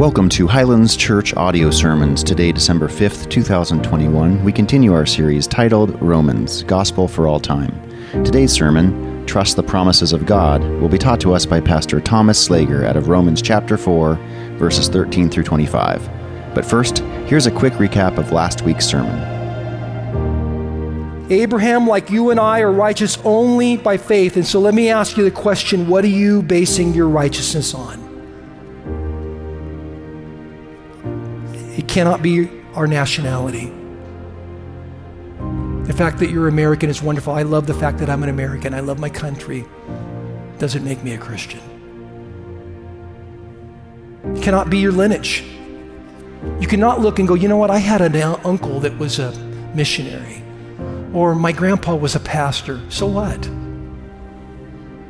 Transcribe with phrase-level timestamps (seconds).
[0.00, 2.24] Welcome to Highlands Church Audio Sermons.
[2.24, 7.70] Today, December 5th, 2021, we continue our series titled Romans Gospel for All Time.
[8.24, 12.48] Today's sermon, Trust the Promises of God, will be taught to us by Pastor Thomas
[12.48, 14.14] Slager out of Romans chapter 4,
[14.56, 16.08] verses 13 through 25.
[16.54, 19.20] But first, here's a quick recap of last week's sermon.
[21.30, 24.36] Abraham, like you and I, are righteous only by faith.
[24.36, 27.99] And so let me ask you the question what are you basing your righteousness on?
[31.90, 33.66] Cannot be our nationality.
[35.86, 37.34] The fact that you're American is wonderful.
[37.34, 38.74] I love the fact that I'm an American.
[38.74, 39.66] I love my country.
[40.58, 41.60] Doesn't make me a Christian.
[44.36, 45.42] It cannot be your lineage.
[46.60, 49.32] You cannot look and go, you know what, I had an uncle that was a
[49.74, 50.44] missionary,
[51.12, 52.80] or my grandpa was a pastor.
[52.88, 53.44] So what?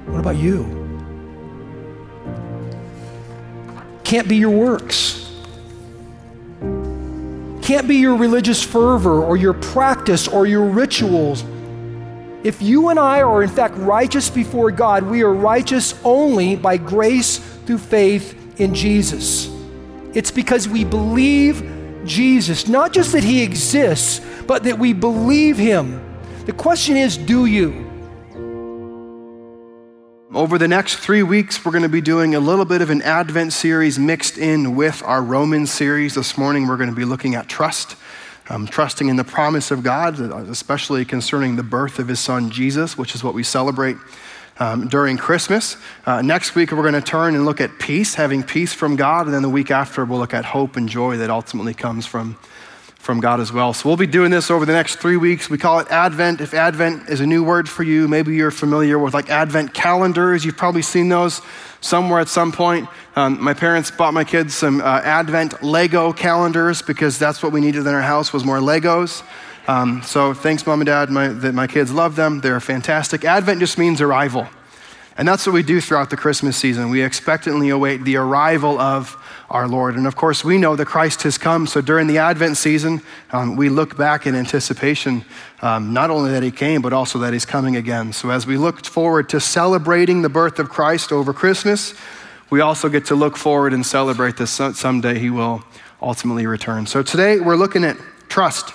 [0.07, 0.79] What about you?
[4.03, 5.20] Can't be your works
[7.71, 11.45] can't be your religious fervor or your practice or your rituals.
[12.43, 16.79] If you and I are in fact righteous before God, we are righteous only by
[16.79, 19.49] grace through faith in Jesus.
[20.15, 26.03] It's because we believe Jesus, not just that he exists, but that we believe him.
[26.47, 27.89] The question is do you?
[30.33, 33.03] Over the next three weeks, we're going to be doing a little bit of an
[33.03, 36.15] Advent series mixed in with our Romans series.
[36.15, 37.97] This morning, we're going to be looking at trust,
[38.49, 42.97] um, trusting in the promise of God, especially concerning the birth of his son Jesus,
[42.97, 43.97] which is what we celebrate
[44.61, 45.77] um, during Christmas.
[46.07, 49.27] Uh, next week, we're going to turn and look at peace, having peace from God.
[49.27, 52.39] And then the week after, we'll look at hope and joy that ultimately comes from
[53.01, 53.73] from God as well.
[53.73, 55.49] So we'll be doing this over the next three weeks.
[55.49, 56.43] We call it Advent.
[56.43, 60.45] If Advent is a new word for you, maybe you're familiar with like Advent calendars.
[60.45, 61.41] You've probably seen those
[61.81, 62.89] somewhere at some point.
[63.17, 67.61] Um, my parents bought my kids some uh, Advent Lego calendars because that's what we
[67.63, 69.23] needed in our house was more Legos.
[69.67, 71.09] Um, so thanks, mom and dad.
[71.09, 72.43] My, that my kids love them.
[72.43, 73.25] They're fantastic.
[73.25, 74.47] Advent just means arrival.
[75.21, 76.89] And that's what we do throughout the Christmas season.
[76.89, 79.97] We expectantly await the arrival of our Lord.
[79.97, 81.67] And of course, we know that Christ has come.
[81.67, 85.27] So during the Advent season, um, we look back in anticipation,
[85.61, 88.15] um, not only that he came, but also that he's coming again.
[88.15, 91.93] So as we look forward to celebrating the birth of Christ over Christmas,
[92.49, 95.63] we also get to look forward and celebrate that someday he will
[96.01, 96.87] ultimately return.
[96.87, 97.99] So today we're looking at
[98.31, 98.73] trust,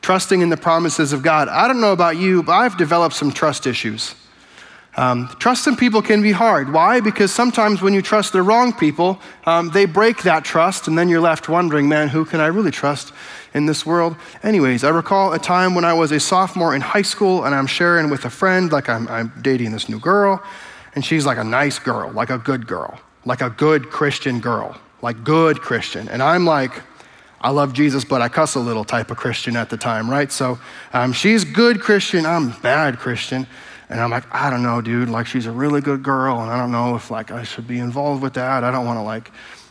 [0.00, 1.48] trusting in the promises of God.
[1.48, 4.14] I don't know about you, but I've developed some trust issues.
[4.96, 6.72] Um, trusting people can be hard.
[6.72, 7.00] Why?
[7.00, 11.10] Because sometimes when you trust the wrong people, um, they break that trust, and then
[11.10, 13.12] you're left wondering, man, who can I really trust
[13.52, 14.16] in this world?
[14.42, 17.66] Anyways, I recall a time when I was a sophomore in high school, and I'm
[17.66, 20.42] sharing with a friend, like I'm, I'm dating this new girl,
[20.94, 24.80] and she's like a nice girl, like a good girl, like a good Christian girl,
[25.02, 26.08] like good Christian.
[26.08, 26.72] And I'm like,
[27.42, 30.32] I love Jesus, but I cuss a little type of Christian at the time, right?
[30.32, 30.58] So
[30.94, 33.46] um, she's good Christian, I'm bad Christian.
[33.88, 35.08] And I'm like, I don't know, dude.
[35.08, 37.78] Like, she's a really good girl, and I don't know if like I should be
[37.78, 38.64] involved with that.
[38.64, 39.30] I don't want to like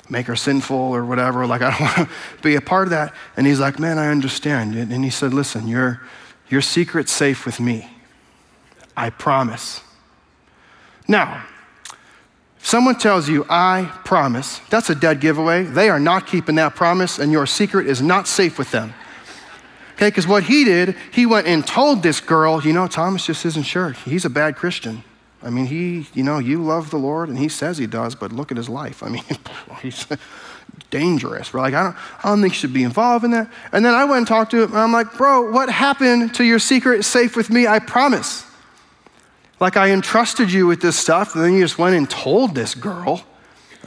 [0.10, 1.46] make her sinful or whatever.
[1.46, 3.14] Like, I don't want to be a part of that.
[3.36, 4.76] And he's like, man, I understand.
[4.76, 6.02] And he said, listen, your
[6.48, 7.90] your secret's safe with me.
[8.96, 9.82] I promise.
[11.08, 11.44] Now,
[12.58, 15.64] if someone tells you, I promise, that's a dead giveaway.
[15.64, 18.94] They are not keeping that promise, and your secret is not safe with them.
[19.96, 23.46] Okay, because what he did, he went and told this girl, you know, Thomas just
[23.46, 23.92] isn't sure.
[23.92, 25.04] He's a bad Christian.
[25.42, 28.34] I mean, he, you know, you love the Lord and he says he does, but
[28.34, 29.04] look at his life.
[29.04, 29.24] I mean,
[29.82, 30.06] he's
[30.90, 31.54] dangerous.
[31.54, 33.50] We're like, I don't, I don't think you should be involved in that.
[33.72, 36.44] And then I went and talked to him and I'm like, bro, what happened to
[36.44, 37.66] your secret safe with me?
[37.66, 38.46] I promise.
[39.62, 42.76] Like I entrusted you with this stuff and then you just went and told this
[42.76, 43.24] girl.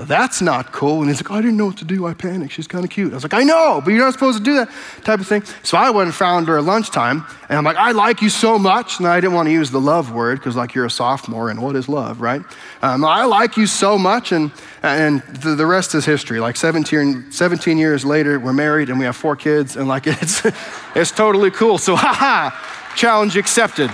[0.00, 1.00] That's not cool.
[1.00, 2.06] And he's like, I didn't know what to do.
[2.06, 2.52] I panicked.
[2.52, 3.12] She's kind of cute.
[3.12, 4.70] I was like, I know, but you're not supposed to do that
[5.02, 5.42] type of thing.
[5.64, 8.60] So I went and found her at lunchtime, and I'm like, I like you so
[8.60, 9.00] much.
[9.00, 11.60] And I didn't want to use the love word because, like, you're a sophomore, and
[11.60, 12.42] what is love, right?
[12.80, 14.52] Um, I like you so much, and,
[14.84, 16.38] and the, the rest is history.
[16.38, 20.46] Like 17, 17 years later, we're married, and we have four kids, and like, it's,
[20.94, 21.76] it's totally cool.
[21.76, 22.50] So, haha,
[22.94, 23.90] challenge accepted.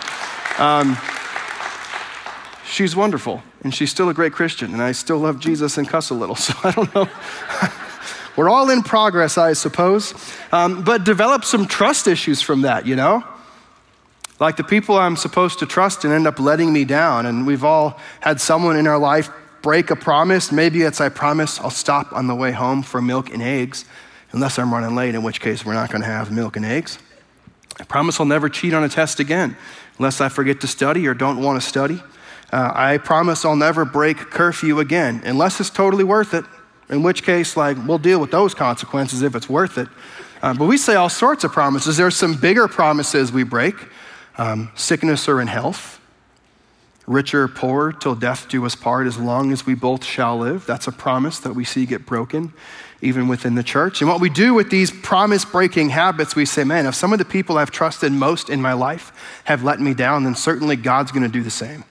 [0.58, 0.98] Um,
[2.66, 6.10] she's wonderful and she's still a great Christian, and I still love Jesus and cuss
[6.10, 7.08] a little, so I don't know.
[8.36, 10.14] We're all in progress, I suppose,
[10.52, 13.24] um, but develop some trust issues from that, you know?
[14.40, 17.64] Like the people I'm supposed to trust and end up letting me down, and we've
[17.64, 19.30] all had someone in our life
[19.62, 20.52] break a promise.
[20.52, 23.84] Maybe it's I promise I'll stop on the way home for milk and eggs,
[24.32, 26.98] unless I'm running late, in which case we're not going to have milk and eggs.
[27.78, 29.56] I promise I'll never cheat on a test again,
[29.98, 32.02] unless I forget to study or don't want to study.
[32.52, 36.44] Uh, I promise I'll never break curfew again, unless it's totally worth it.
[36.88, 39.88] In which case, like, we'll deal with those consequences if it's worth it.
[40.42, 41.96] Uh, but we say all sorts of promises.
[41.96, 43.74] There's some bigger promises we break
[44.36, 45.98] um, sickness or in health,
[47.06, 50.66] richer or poor, till death do us part, as long as we both shall live.
[50.66, 52.52] That's a promise that we see get broken
[53.00, 54.00] even within the church.
[54.00, 57.18] And what we do with these promise breaking habits, we say, man, if some of
[57.18, 59.12] the people I've trusted most in my life
[59.44, 61.84] have let me down, then certainly God's going to do the same.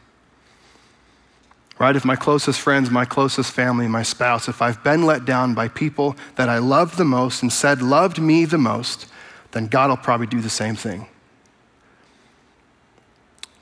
[1.83, 1.97] Right?
[1.97, 5.68] If my closest friends, my closest family, my spouse, if I've been let down by
[5.68, 9.06] people that I loved the most and said loved me the most,
[9.51, 11.07] then God will probably do the same thing.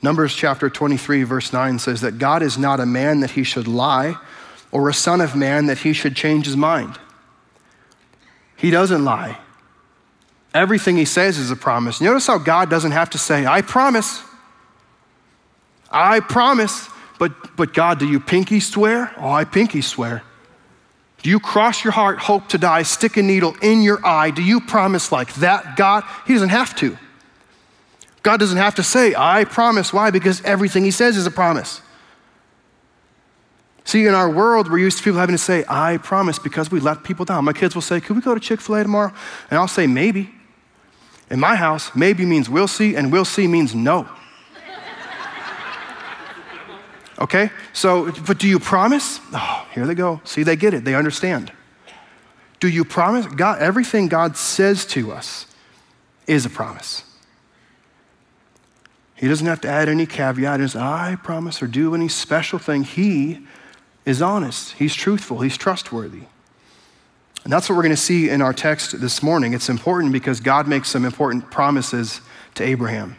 [0.02, 3.66] Numbers chapter 23, verse 9 says that God is not a man that he should
[3.66, 4.14] lie,
[4.70, 7.00] or a son of man that he should change his mind.
[8.54, 9.36] He doesn't lie.
[10.54, 12.00] Everything he says is a promise.
[12.00, 14.22] Notice how God doesn't have to say, I promise.
[15.90, 16.88] I promise.
[17.22, 19.14] But, but God, do you pinky swear?
[19.16, 20.24] Oh, I pinky swear.
[21.22, 24.32] Do you cross your heart, hope to die, stick a needle in your eye?
[24.32, 26.02] Do you promise like that, God?
[26.26, 26.98] He doesn't have to.
[28.24, 29.92] God doesn't have to say, I promise.
[29.92, 30.10] Why?
[30.10, 31.80] Because everything he says is a promise.
[33.84, 36.80] See, in our world, we're used to people having to say, I promise, because we
[36.80, 37.44] let people down.
[37.44, 39.12] My kids will say, Could we go to Chick fil A tomorrow?
[39.48, 40.28] And I'll say, Maybe.
[41.30, 44.08] In my house, maybe means we'll see, and we'll see means no.
[47.22, 47.50] Okay?
[47.72, 49.20] So, but do you promise?
[49.32, 50.20] Oh, here they go.
[50.24, 51.52] See, they get it, they understand.
[52.60, 53.26] Do you promise?
[53.26, 55.46] God, everything God says to us
[56.26, 57.04] is a promise.
[59.16, 60.60] He doesn't have to add any caveat.
[60.60, 62.82] He I promise or do any special thing.
[62.82, 63.46] He
[64.04, 66.22] is honest, he's truthful, he's trustworthy.
[67.44, 69.52] And that's what we're going to see in our text this morning.
[69.52, 72.20] It's important because God makes some important promises
[72.54, 73.16] to Abraham.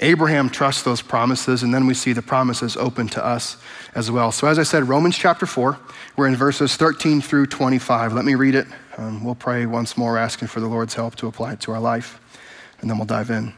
[0.00, 3.56] Abraham trusts those promises, and then we see the promises open to us
[3.94, 4.30] as well.
[4.30, 5.78] So, as I said, Romans chapter 4,
[6.16, 8.12] we're in verses 13 through 25.
[8.12, 8.66] Let me read it.
[8.98, 11.80] Um, we'll pray once more, asking for the Lord's help to apply it to our
[11.80, 12.20] life,
[12.80, 13.54] and then we'll dive in.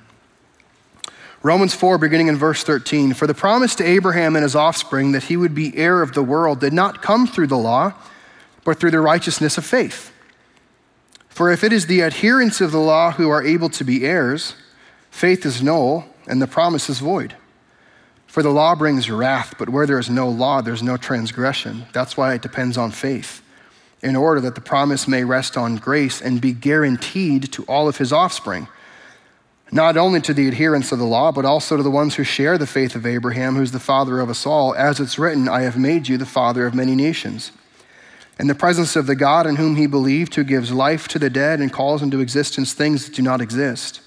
[1.43, 5.25] Romans 4, beginning in verse 13 For the promise to Abraham and his offspring that
[5.25, 7.95] he would be heir of the world did not come through the law,
[8.65, 10.13] but through the righteousness of faith.
[11.29, 14.55] For if it is the adherents of the law who are able to be heirs,
[15.11, 17.35] faith is null and the promise is void.
[18.27, 21.87] For the law brings wrath, but where there is no law, there's no transgression.
[21.93, 23.43] That's why it depends on faith,
[24.03, 27.97] in order that the promise may rest on grace and be guaranteed to all of
[27.97, 28.69] his offspring
[29.71, 32.57] not only to the adherents of the law, but also to the ones who share
[32.57, 34.75] the faith of Abraham, who's the father of us all.
[34.75, 37.53] As it's written, I have made you the father of many nations.
[38.39, 41.29] In the presence of the God in whom he believed, who gives life to the
[41.29, 44.01] dead and calls into existence things that do not exist.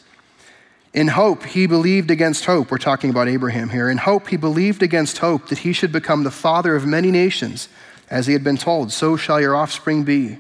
[0.94, 2.70] In hope, he believed against hope.
[2.70, 3.90] We're talking about Abraham here.
[3.90, 7.70] In hope, he believed against hope that he should become the father of many nations,
[8.10, 10.38] as he had been told, So shall your offspring be.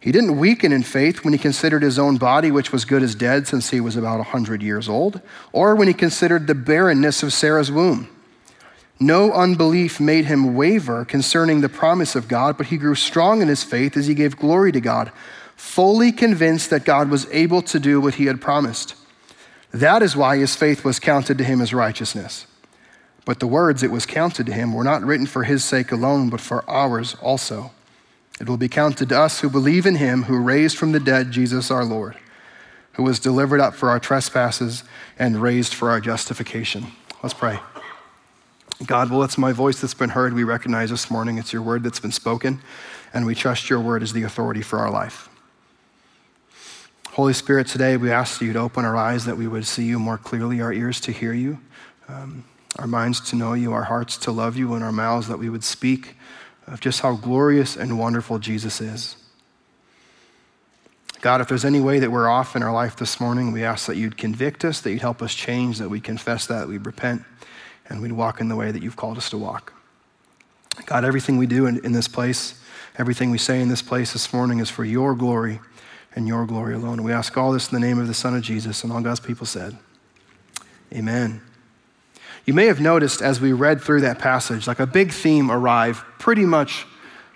[0.00, 3.14] He didn't weaken in faith when he considered his own body, which was good as
[3.14, 5.20] dead since he was about 100 years old,
[5.52, 8.08] or when he considered the barrenness of Sarah's womb.
[8.98, 13.48] No unbelief made him waver concerning the promise of God, but he grew strong in
[13.48, 15.12] his faith as he gave glory to God,
[15.54, 18.94] fully convinced that God was able to do what he had promised.
[19.72, 22.46] That is why his faith was counted to him as righteousness.
[23.24, 26.30] But the words it was counted to him were not written for his sake alone,
[26.30, 27.70] but for ours also.
[28.40, 31.30] It will be counted to us who believe in him who raised from the dead
[31.30, 32.16] Jesus our Lord,
[32.94, 34.82] who was delivered up for our trespasses
[35.18, 36.86] and raised for our justification.
[37.22, 37.60] Let's pray.
[38.86, 40.32] God, well, it's my voice that's been heard.
[40.32, 42.60] We recognize this morning it's your word that's been spoken,
[43.14, 45.29] and we trust your word as the authority for our life.
[47.20, 49.98] Holy Spirit, today we ask you to open our eyes that we would see you
[49.98, 51.58] more clearly, our ears to hear you,
[52.08, 52.44] um,
[52.78, 55.50] our minds to know you, our hearts to love you, and our mouths that we
[55.50, 56.16] would speak
[56.66, 59.16] of just how glorious and wonderful Jesus is.
[61.20, 63.86] God, if there's any way that we're off in our life this morning, we ask
[63.86, 67.22] that you'd convict us, that you'd help us change, that we confess that, we'd repent,
[67.90, 69.74] and we'd walk in the way that you've called us to walk.
[70.86, 72.58] God, everything we do in, in this place,
[72.96, 75.60] everything we say in this place this morning is for your glory
[76.14, 77.02] and your glory alone.
[77.02, 79.20] We ask all this in the name of the Son of Jesus, and all God's
[79.20, 79.76] people said,
[80.92, 81.40] Amen.
[82.44, 86.02] You may have noticed as we read through that passage, like a big theme arrived
[86.18, 86.86] pretty much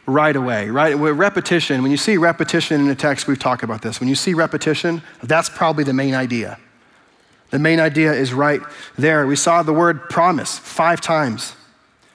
[0.06, 0.98] right away, right?
[0.98, 4.00] With repetition, when you see repetition in a text, we've talked about this.
[4.00, 6.58] When you see repetition, that's probably the main idea.
[7.50, 8.60] The main idea is right
[8.98, 9.26] there.
[9.26, 11.54] We saw the word promise five times,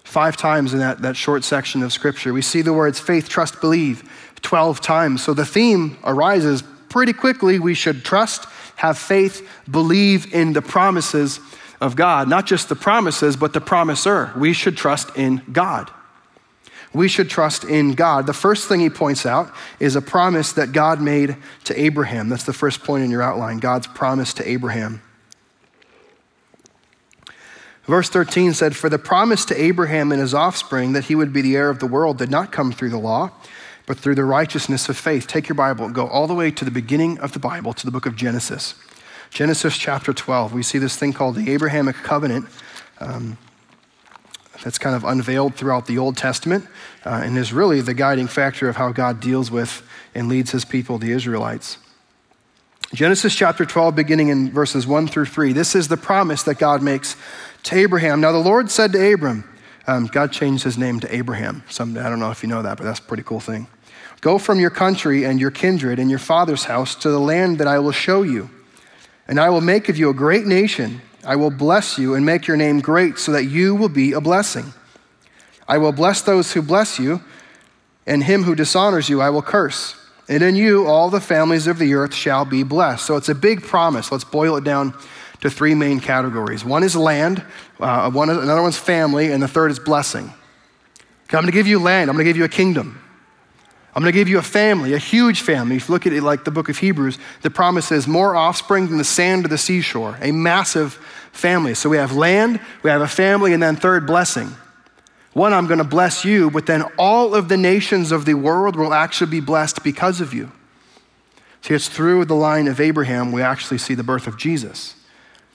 [0.03, 2.33] five times in that, that short section of scripture.
[2.33, 4.03] We see the words faith, trust, believe
[4.41, 5.23] 12 times.
[5.23, 7.59] So the theme arises pretty quickly.
[7.59, 8.45] We should trust,
[8.77, 11.39] have faith, believe in the promises
[11.81, 14.31] of God, not just the promises, but the promiser.
[14.37, 15.91] We should trust in God.
[16.91, 18.25] we should trust in God.
[18.25, 22.29] The first thing he points out is a promise that God made to Abraham.
[22.29, 25.01] That's the first point in your outline God's promise to Abraham.
[27.83, 31.41] Verse 13 said, For the promise to Abraham and his offspring that he would be
[31.41, 33.31] the heir of the world did not come through the law,
[33.89, 35.25] but through the righteousness of faith.
[35.25, 37.85] Take your Bible and go all the way to the beginning of the Bible, to
[37.87, 38.75] the book of Genesis.
[39.31, 40.53] Genesis chapter 12.
[40.53, 42.45] We see this thing called the Abrahamic covenant.
[42.99, 43.39] Um,
[44.63, 46.67] that's kind of unveiled throughout the Old Testament
[47.03, 49.81] uh, and is really the guiding factor of how God deals with
[50.13, 51.79] and leads his people, the Israelites.
[52.93, 55.51] Genesis chapter 12, beginning in verses 1 through 3.
[55.51, 57.15] This is the promise that God makes
[57.63, 58.21] to Abraham.
[58.21, 59.49] Now, the Lord said to Abram,
[59.87, 61.63] um, God changed his name to Abraham.
[61.69, 63.65] Some, I don't know if you know that, but that's a pretty cool thing.
[64.21, 67.67] Go from your country and your kindred and your father's house to the land that
[67.67, 68.49] I will show you.
[69.27, 72.47] And I will make of you a great nation I will bless you and make
[72.47, 74.73] your name great so that you will be a blessing.
[75.67, 77.21] I will bless those who bless you,
[78.07, 79.95] and him who dishonors you I will curse.
[80.27, 83.05] And in you all the families of the earth shall be blessed.
[83.05, 84.11] So it's a big promise.
[84.11, 84.93] Let's boil it down
[85.41, 87.43] to three main categories one is land,
[87.79, 90.25] uh, one, another one's family, and the third is blessing.
[90.25, 93.01] Okay, I'm going to give you land, I'm going to give you a kingdom.
[93.99, 95.75] I'm going to give you a family, a huge family.
[95.75, 98.87] If you look at it like the book of Hebrews, the promise is more offspring
[98.87, 100.93] than the sand of the seashore, a massive
[101.33, 101.73] family.
[101.73, 104.55] So we have land, we have a family, and then third, blessing.
[105.33, 108.77] One, I'm going to bless you, but then all of the nations of the world
[108.77, 110.49] will actually be blessed because of you.
[111.59, 114.95] See, it's through the line of Abraham we actually see the birth of Jesus.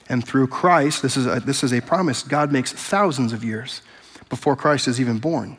[0.07, 3.81] And through Christ, this is a, this is a promise God makes thousands of years
[4.29, 5.57] before Christ is even born.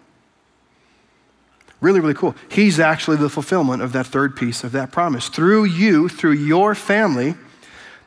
[1.87, 2.35] Really, really cool.
[2.49, 5.29] He's actually the fulfillment of that third piece of that promise.
[5.29, 7.37] Through you, through your family,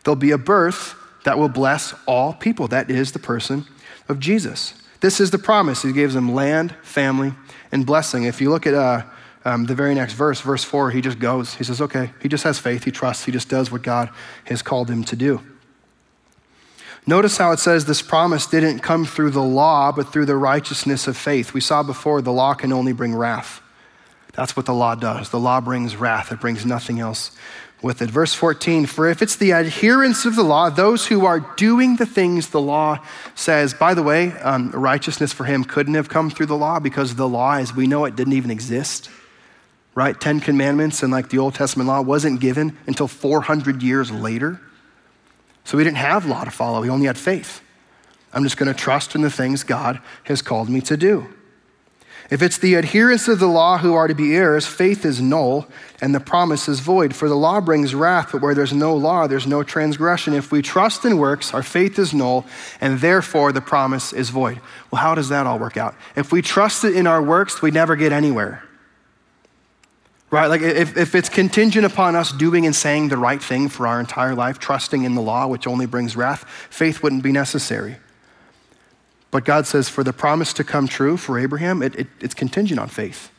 [0.03, 2.67] there'll be a birth that will bless all people.
[2.67, 3.63] That is the person
[4.09, 4.73] of Jesus.
[4.99, 5.81] This is the promise.
[5.81, 7.31] He gives them land, family,
[7.71, 8.25] and blessing.
[8.25, 9.03] If you look at uh,
[9.45, 11.53] um, the very next verse, verse 4, he just goes.
[11.53, 14.09] He says, okay, he just has faith, he trusts, he just does what God
[14.43, 15.39] has called him to do.
[17.07, 21.07] Notice how it says this promise didn't come through the law, but through the righteousness
[21.07, 21.53] of faith.
[21.53, 23.61] We saw before the law can only bring wrath.
[24.33, 25.29] That's what the law does.
[25.29, 27.31] The law brings wrath, it brings nothing else
[27.81, 28.09] with it.
[28.09, 32.05] Verse 14 For if it's the adherents of the law, those who are doing the
[32.05, 32.99] things the law
[33.35, 37.15] says, by the way, um, righteousness for him couldn't have come through the law because
[37.15, 39.09] the law, as we know it, didn't even exist.
[39.95, 40.19] Right?
[40.19, 44.61] Ten Commandments and like the Old Testament law wasn't given until 400 years later.
[45.65, 47.61] So we didn't have law to follow, we only had faith.
[48.31, 51.27] I'm just going to trust in the things God has called me to do.
[52.29, 55.67] If it's the adherents of the law who are to be heirs, faith is null
[55.99, 57.15] and the promise is void.
[57.15, 60.35] For the law brings wrath, but where there's no law, there's no transgression.
[60.35, 62.45] If we trust in works, our faith is null
[62.79, 64.61] and therefore the promise is void.
[64.91, 65.95] Well, how does that all work out?
[66.15, 68.63] If we trust it in our works, we never get anywhere.
[70.29, 70.45] Right?
[70.45, 73.99] Like if, if it's contingent upon us doing and saying the right thing for our
[73.99, 77.97] entire life, trusting in the law, which only brings wrath, faith wouldn't be necessary.
[79.31, 82.79] But God says for the promise to come true for Abraham, it, it, it's contingent
[82.79, 83.31] on faith.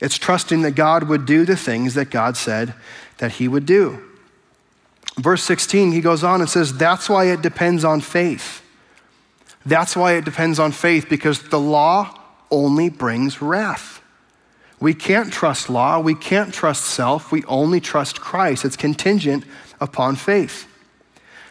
[0.00, 2.74] It's trusting that God would do the things that God said
[3.18, 4.02] that he would do.
[5.18, 8.62] Verse 16, he goes on and says, That's why it depends on faith.
[9.66, 12.18] That's why it depends on faith, because the law
[12.50, 14.02] only brings wrath.
[14.80, 16.00] We can't trust law.
[16.00, 17.30] We can't trust self.
[17.30, 18.64] We only trust Christ.
[18.64, 19.44] It's contingent
[19.78, 20.66] upon faith.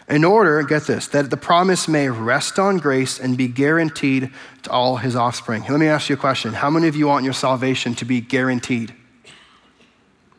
[0.10, 4.32] In order, get this, that the promise may rest on grace and be guaranteed
[4.64, 5.64] to all his offspring.
[5.70, 6.54] Let me ask you a question.
[6.54, 8.94] How many of you want your salvation to be guaranteed?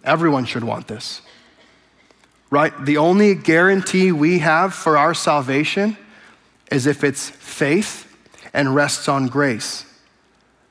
[0.02, 1.22] Everyone should want this.
[2.50, 2.72] Right?
[2.84, 5.96] The only guarantee we have for our salvation
[6.72, 8.12] is if it's faith
[8.52, 9.84] and rests on grace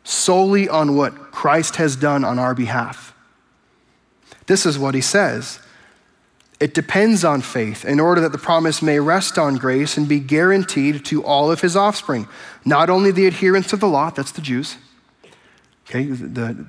[0.09, 3.13] solely on what Christ has done on our behalf.
[4.47, 5.59] This is what he says.
[6.59, 10.19] It depends on faith in order that the promise may rest on grace and be
[10.19, 12.27] guaranteed to all of his offspring,
[12.65, 14.75] not only the adherents of the law, that's the Jews,
[15.85, 16.65] okay, the,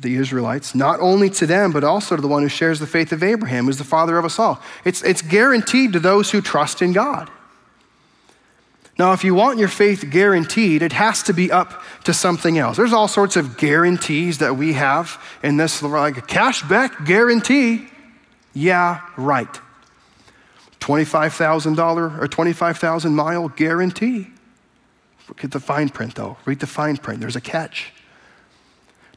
[0.00, 3.10] the Israelites, not only to them, but also to the one who shares the faith
[3.12, 4.60] of Abraham, who's the father of us all.
[4.84, 7.30] It's, it's guaranteed to those who trust in God.
[8.98, 12.76] Now, if you want your faith guaranteed, it has to be up to something else.
[12.76, 17.88] There's all sorts of guarantees that we have in this, like a cashback guarantee.
[18.52, 19.60] Yeah, right.
[20.80, 24.28] $25,000 or 25,000 mile guarantee.
[25.28, 26.36] Look at the fine print, though.
[26.44, 27.20] Read the fine print.
[27.20, 27.92] There's a catch.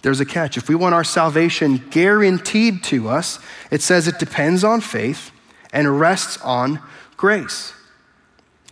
[0.03, 0.57] There's a catch.
[0.57, 3.39] If we want our salvation guaranteed to us,
[3.71, 5.31] it says it depends on faith
[5.71, 6.79] and rests on
[7.15, 7.73] grace.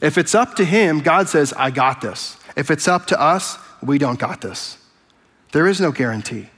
[0.01, 2.38] If it's up to him, God says, I got this.
[2.56, 4.77] If it's up to us, we don't got this.
[5.53, 6.50] There is no guarantee.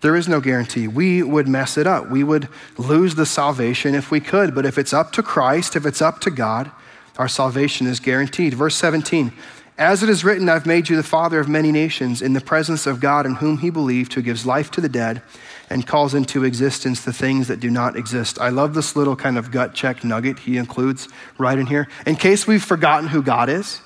[0.00, 0.86] There is no guarantee.
[0.86, 2.08] We would mess it up.
[2.08, 4.54] We would lose the salvation if we could.
[4.54, 6.70] But if it's up to Christ, if it's up to God,
[7.18, 8.54] our salvation is guaranteed.
[8.54, 9.32] Verse 17
[9.76, 12.86] As it is written, I've made you the father of many nations in the presence
[12.86, 15.22] of God in whom he believed, who gives life to the dead
[15.70, 18.40] and calls into existence the things that do not exist.
[18.40, 21.88] I love this little kind of gut check nugget he includes right in here.
[22.06, 23.80] In case we've forgotten who God is,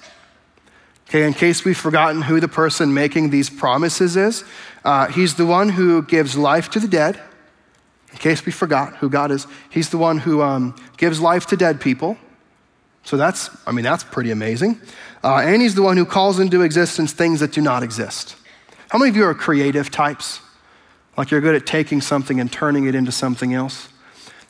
[1.08, 4.44] okay, in case we've forgotten who the person making these promises is,
[4.84, 7.20] uh, he's the one who gives life to the dead.
[8.12, 11.56] In case we forgot who God is, he's the one who um, gives life to
[11.56, 12.16] dead people.
[13.04, 14.80] So that's, I mean, that's pretty amazing.
[15.24, 18.36] Uh, and he's the one who calls into existence things that do not exist.
[18.90, 20.40] How many of you are creative types?
[21.16, 23.88] Like you're good at taking something and turning it into something else?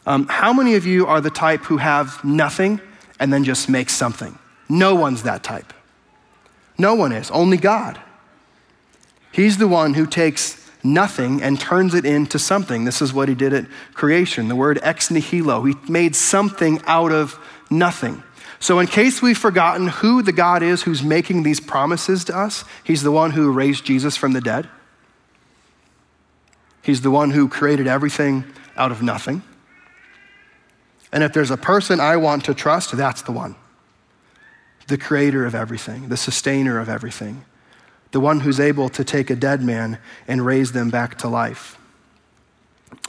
[0.06, 2.80] Um, how many of you are the type who have nothing
[3.20, 4.38] and then just make something?
[4.68, 5.72] No one's that type.
[6.78, 8.00] No one is, only God.
[9.32, 12.84] He's the one who takes nothing and turns it into something.
[12.84, 14.48] This is what he did at creation.
[14.48, 15.64] The word ex nihilo.
[15.64, 17.38] He made something out of
[17.70, 18.22] nothing.
[18.60, 22.64] So, in case we've forgotten who the God is who's making these promises to us,
[22.84, 24.68] he's the one who raised Jesus from the dead.
[26.82, 28.44] He's the one who created everything
[28.76, 29.42] out of nothing.
[31.12, 33.56] And if there's a person I want to trust, that's the one
[34.88, 37.44] the creator of everything, the sustainer of everything,
[38.12, 41.78] the one who's able to take a dead man and raise them back to life.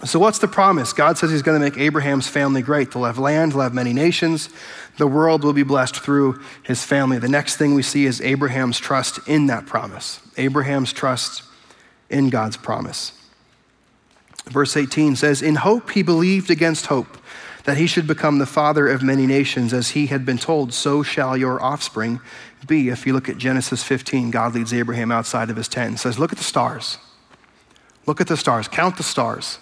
[0.06, 0.92] So, what's the promise?
[0.92, 2.92] God says He's going to make Abraham's family great.
[2.92, 4.50] They'll have land, they'll have many nations.
[4.98, 7.18] The world will be blessed through his family.
[7.18, 10.20] The next thing we see is Abraham's trust in that promise.
[10.38, 11.44] Abraham's trust
[12.10, 13.14] in God's promise.
[14.46, 17.18] Verse 18 says, In hope he believed against hope
[17.64, 21.02] that he should become the father of many nations, as he had been told, so
[21.02, 22.20] shall your offspring
[22.64, 22.90] be.
[22.90, 26.20] If you look at Genesis 15, God leads Abraham outside of his tent and says,
[26.20, 26.98] Look at the stars.
[28.06, 28.68] Look at the stars.
[28.68, 29.60] Count the stars,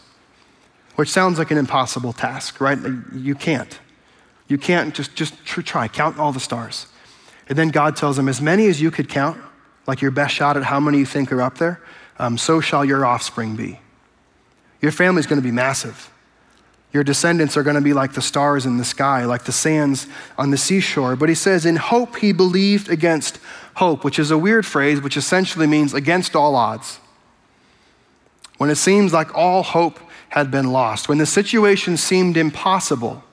[0.95, 2.77] which sounds like an impossible task, right?
[3.13, 3.79] You can't.
[4.47, 5.87] You can't just, just try.
[5.87, 6.87] Count all the stars.
[7.47, 9.39] And then God tells him, As many as you could count,
[9.87, 11.81] like your best shot at how many you think are up there,
[12.19, 13.79] um, so shall your offspring be.
[14.81, 16.11] Your family's going to be massive.
[16.93, 20.07] Your descendants are going to be like the stars in the sky, like the sands
[20.37, 21.15] on the seashore.
[21.15, 23.39] But he says, in hope he believed against
[23.75, 26.99] hope, which is a weird phrase, which essentially means against all odds.
[28.57, 29.99] When it seems like all hope
[30.29, 33.23] had been lost, when the situation seemed impossible,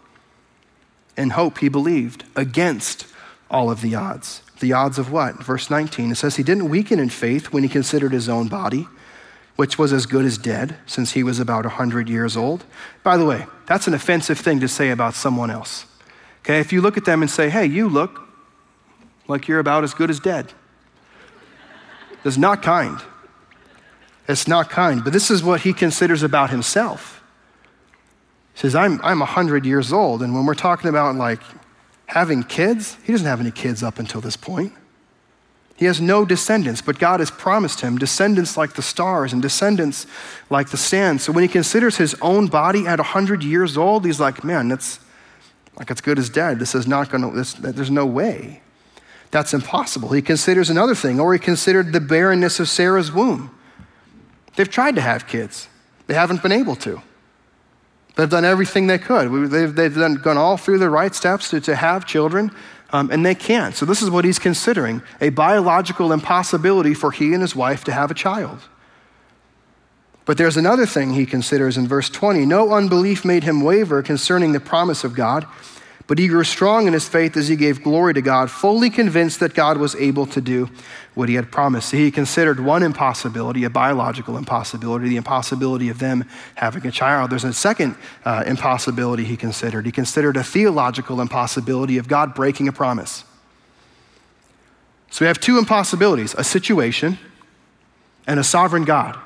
[1.17, 3.07] in hope he believed against
[3.51, 4.43] all of the odds.
[4.61, 5.43] The odds of what?
[5.43, 8.87] Verse 19, it says, He didn't weaken in faith when he considered his own body
[9.59, 12.65] which was as good as dead since he was about 100 years old.
[13.03, 15.85] By the way, that's an offensive thing to say about someone else.
[16.43, 18.21] Okay, if you look at them and say, hey, you look
[19.27, 20.53] like you're about as good as dead,
[22.25, 23.01] it's not kind.
[24.29, 25.03] It's not kind.
[25.03, 27.21] But this is what he considers about himself.
[28.55, 31.41] He says, I'm, I'm 100 years old, and when we're talking about like
[32.07, 34.73] having kids, he doesn't have any kids up until this point.
[35.79, 40.09] He has no descendants, but God has promised him descendants like the stars and descendants
[40.51, 41.21] like the sand.
[41.21, 44.99] So when he considers his own body at 100 years old, he's like, man, that's
[45.77, 46.59] like as good as dead.
[46.59, 48.61] This is not going to, there's no way.
[49.31, 50.09] That's impossible.
[50.09, 53.55] He considers another thing, or he considered the barrenness of Sarah's womb.
[54.57, 55.69] They've tried to have kids,
[56.09, 57.01] they haven't been able to.
[58.17, 59.49] They've done everything they could.
[59.53, 62.51] They've, they've done, gone all through the right steps to, to have children,
[62.91, 63.75] um, and they can't.
[63.75, 67.93] So, this is what he's considering a biological impossibility for he and his wife to
[67.93, 68.61] have a child.
[70.25, 74.53] But there's another thing he considers in verse 20 no unbelief made him waver concerning
[74.53, 75.47] the promise of God.
[76.09, 79.41] But he grew strong in his faith as he gave glory to God, fully convinced
[79.41, 80.71] that God was able to do
[81.15, 81.93] what he had promised.
[81.93, 87.31] He considered one impossibility, a biological impossibility, the impossibility of them having a child.
[87.31, 87.95] There's a second
[88.25, 89.85] uh, impossibility he considered.
[89.85, 93.25] He considered a theological impossibility of God breaking a promise.
[95.11, 97.19] So we have two impossibilities a situation
[98.27, 99.19] and a sovereign God.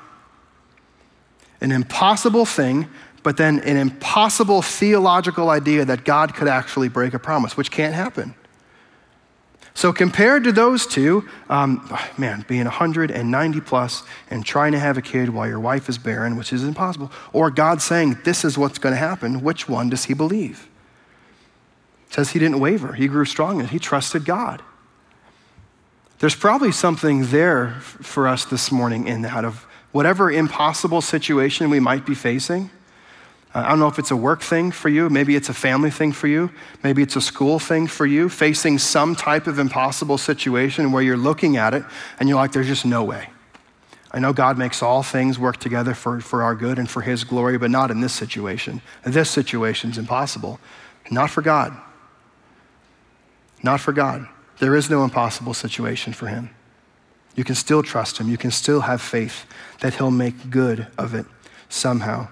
[1.61, 2.89] An impossible thing
[3.23, 7.95] but then an impossible theological idea that God could actually break a promise, which can't
[7.95, 8.35] happen.
[9.75, 15.03] So, compared to those two, um, man, being 190 plus and trying to have a
[15.03, 18.79] kid while your wife is barren, which is impossible, or God saying, This is what's
[18.79, 20.69] going to happen, which one does he believe?
[22.09, 24.61] It says he didn't waver, he grew strong and he trusted God.
[26.19, 31.81] There's probably something there for us this morning in that of whatever impossible situation we
[31.81, 32.71] might be facing
[33.55, 36.13] I don't know if it's a work thing for you, maybe it's a family thing
[36.13, 36.51] for you,
[36.83, 41.19] maybe it's a school thing for you, facing some type of impossible situation where you're
[41.19, 41.85] looking at it
[42.19, 43.29] and you're like, there's just no way.
[44.11, 47.25] I know God makes all things work together for, for our good and for His
[47.25, 48.83] glory, but not in this situation.
[49.05, 50.61] This situation is impossible.
[51.11, 51.75] Not for God.
[53.63, 54.29] Not for God.
[54.59, 56.51] There is no impossible situation for Him.
[57.35, 58.29] You can still trust Him.
[58.29, 59.47] You can still have faith
[59.81, 61.25] that He'll make good of it
[61.71, 62.29] somehow.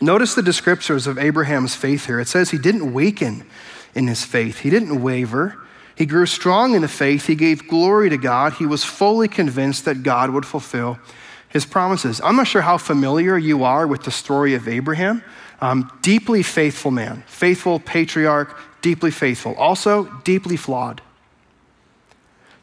[0.00, 2.20] Notice the descriptors of Abraham's faith here.
[2.20, 3.46] It says he didn't weaken
[3.94, 5.58] in his faith, he didn't waver.
[5.96, 7.26] He grew strong in the faith.
[7.26, 8.52] He gave glory to God.
[8.52, 10.98] He was fully convinced that God would fulfill
[11.48, 12.20] his promises.
[12.22, 15.24] I'm not sure how familiar you are with the story of Abraham.
[15.58, 21.00] Um, deeply faithful man, faithful patriarch, deeply faithful, also deeply flawed.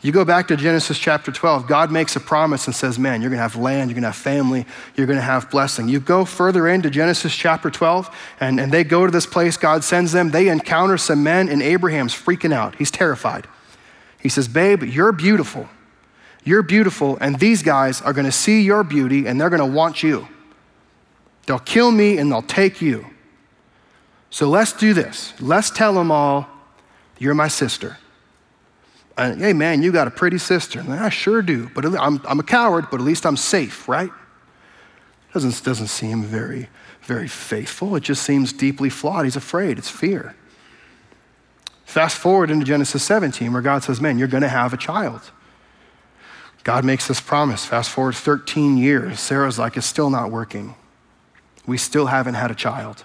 [0.04, 3.30] You go back to Genesis chapter 12, God makes a promise and says, Man, you're
[3.30, 4.66] going to have land, you're going to have family,
[4.98, 5.88] you're going to have blessing.
[5.88, 9.82] You go further into Genesis chapter 12, and, and they go to this place, God
[9.82, 12.76] sends them, they encounter some men, and Abraham's freaking out.
[12.76, 13.48] He's terrified.
[14.22, 15.70] He says, Babe, you're beautiful.
[16.44, 19.66] You're beautiful, and these guys are going to see your beauty and they're going to
[19.66, 20.28] want you.
[21.46, 23.06] They'll kill me and they'll take you.
[24.30, 25.34] So let's do this.
[25.40, 26.50] Let's tell them all,
[27.20, 27.98] You're my sister
[29.18, 30.80] hey man, you got a pretty sister.
[30.80, 34.12] And I sure do, but I'm, I'm a coward, but at least I'm safe, right?
[35.34, 36.70] Doesn't, doesn't seem very,
[37.02, 37.96] very faithful.
[37.96, 39.26] It just seems deeply flawed.
[39.26, 40.36] He's afraid, it's fear.
[41.86, 45.32] Fast forward into Genesis 17, where God says, Man, you're going to have a child.
[46.64, 47.66] God makes this promise.
[47.66, 49.20] Fast forward 13 years.
[49.20, 50.76] Sarah's like, It's still not working.
[51.66, 53.04] We still haven't had a child.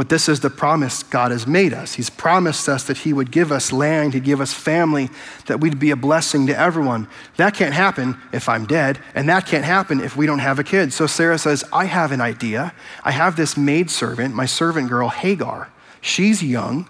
[0.00, 1.92] But this is the promise God has made us.
[1.92, 5.10] He's promised us that He would give us land, He'd give us family,
[5.44, 7.06] that we'd be a blessing to everyone.
[7.36, 10.64] That can't happen if I'm dead, and that can't happen if we don't have a
[10.64, 10.94] kid.
[10.94, 12.72] So Sarah says, I have an idea.
[13.04, 15.68] I have this maidservant, my servant girl, Hagar.
[16.00, 16.88] She's young.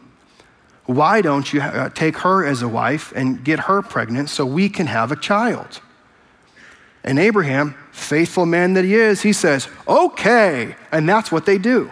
[0.87, 4.68] Why don't you uh, take her as a wife and get her pregnant so we
[4.68, 5.81] can have a child?
[7.03, 10.77] And Abraham, faithful man that he is, he says, Okay.
[10.92, 11.90] And that's what they do.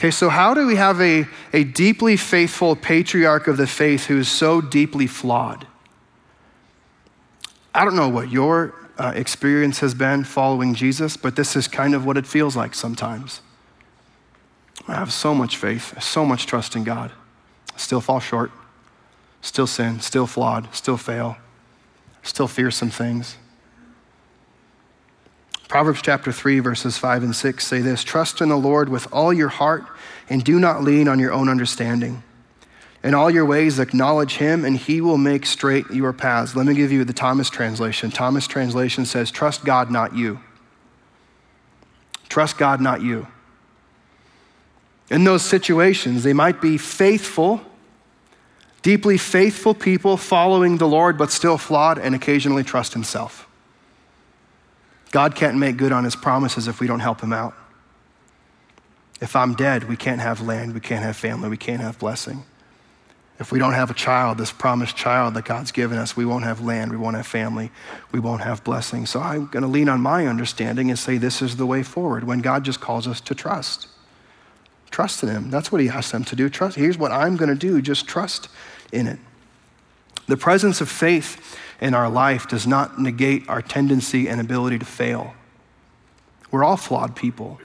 [0.00, 4.16] Okay, so how do we have a, a deeply faithful patriarch of the faith who
[4.16, 5.66] is so deeply flawed?
[7.74, 11.94] I don't know what your uh, experience has been following Jesus, but this is kind
[11.94, 13.42] of what it feels like sometimes.
[14.88, 17.12] I have so much faith, so much trust in God.
[17.76, 18.50] Still fall short,
[19.42, 21.36] still sin, still flawed, still fail,
[22.22, 23.36] still fear some things.
[25.70, 29.32] Proverbs chapter 3, verses 5 and 6 say this Trust in the Lord with all
[29.32, 29.84] your heart
[30.28, 32.24] and do not lean on your own understanding.
[33.04, 36.56] In all your ways, acknowledge him, and he will make straight your paths.
[36.56, 38.10] Let me give you the Thomas translation.
[38.10, 40.40] Thomas translation says, Trust God, not you.
[42.28, 43.28] Trust God, not you.
[45.08, 47.60] In those situations, they might be faithful,
[48.82, 53.46] deeply faithful people following the Lord, but still flawed and occasionally trust himself.
[55.10, 57.54] God can't make good on his promises if we don't help him out.
[59.20, 62.44] If I'm dead, we can't have land, we can't have family, we can't have blessing.
[63.38, 66.44] If we don't have a child, this promised child that God's given us, we won't
[66.44, 67.70] have land, we won't have family,
[68.12, 69.06] we won't have blessing.
[69.06, 72.24] So I'm going to lean on my understanding and say this is the way forward
[72.24, 73.88] when God just calls us to trust.
[74.90, 75.50] Trust in Him.
[75.50, 76.50] That's what He asks them to do.
[76.50, 76.76] Trust.
[76.76, 78.48] Here's what I'm going to do just trust
[78.92, 79.18] in it.
[80.26, 84.84] The presence of faith in our life does not negate our tendency and ability to
[84.84, 85.34] fail.
[86.50, 87.60] We're all flawed people.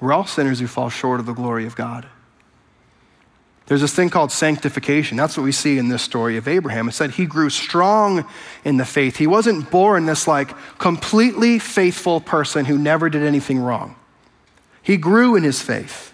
[0.00, 2.06] We're all sinners who fall short of the glory of God.
[3.66, 5.16] There's this thing called sanctification.
[5.16, 6.88] That's what we see in this story of Abraham.
[6.88, 8.28] It said he grew strong
[8.62, 9.16] in the faith.
[9.16, 13.96] He wasn't born this like completely faithful person who never did anything wrong.
[14.82, 16.12] He grew in his faith.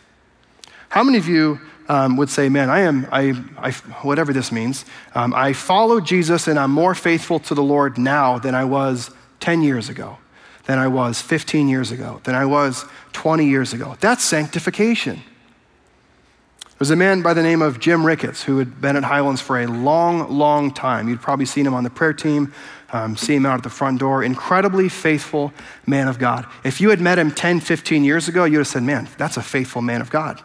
[0.91, 3.73] How many of you um, would say, man, I am, I, I
[4.03, 4.85] whatever this means,
[5.17, 9.11] um, I follow Jesus and I'm more faithful to the Lord now than I was
[9.41, 10.19] 10 years ago,
[10.67, 13.97] than I was 15 years ago, than I was 20 years ago.
[13.99, 15.17] That's sanctification.
[15.17, 19.41] There was a man by the name of Jim Ricketts who had been at Highlands
[19.41, 21.09] for a long, long time.
[21.09, 22.55] You'd probably seen him on the prayer team,
[22.93, 24.23] um, see him out at the front door.
[24.23, 25.53] Incredibly faithful
[25.89, 26.47] man of God.
[26.63, 29.43] If you had met him 10, 15 years ago, you'd have said, man, that's a
[29.43, 30.41] faithful man of God.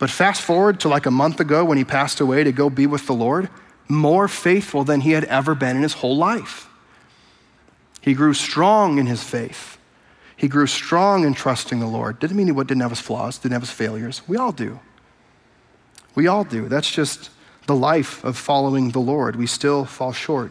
[0.00, 2.86] But fast forward to like a month ago when he passed away to go be
[2.86, 3.50] with the Lord,
[3.86, 6.68] more faithful than he had ever been in his whole life.
[8.00, 9.76] He grew strong in his faith.
[10.34, 12.18] He grew strong in trusting the Lord.
[12.18, 14.22] Didn't mean he didn't have his flaws, didn't have his failures.
[14.26, 14.80] We all do.
[16.14, 16.66] We all do.
[16.66, 17.28] That's just
[17.66, 19.36] the life of following the Lord.
[19.36, 20.50] We still fall short.